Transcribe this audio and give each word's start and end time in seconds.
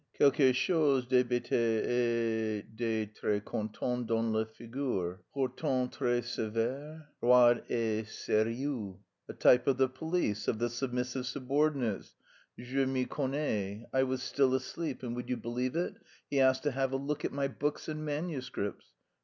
Quelque 0.17 0.51
chose 0.53 1.07
d'hébété 1.07 1.45
et 1.53 2.63
de 2.75 3.05
très 3.13 3.39
content 3.39 3.99
dans 4.03 4.31
la 4.33 4.45
figure, 4.47 5.19
pourtant 5.31 5.87
très 5.89 6.23
sevère, 6.23 7.07
roide 7.21 7.61
et 7.69 8.03
sérieux._ 8.05 8.97
A 9.29 9.33
type 9.35 9.67
of 9.67 9.77
the 9.77 9.87
police, 9.87 10.47
of 10.47 10.57
the 10.57 10.71
submissive 10.71 11.27
subordinates, 11.27 12.15
je 12.57 12.79
m'y 12.83 13.05
connais. 13.05 13.85
I 13.93 14.01
was 14.01 14.23
still 14.23 14.55
asleep, 14.55 15.03
and, 15.03 15.15
would 15.15 15.29
you 15.29 15.37
believe 15.37 15.75
it, 15.75 15.93
he 16.31 16.39
asked 16.39 16.63
to 16.63 16.71
have 16.71 16.93
a 16.93 16.97
look 16.97 17.23
at 17.23 17.31
my 17.31 17.47
books 17.47 17.87
and 17.87 18.03
manuscripts! 18.03 18.87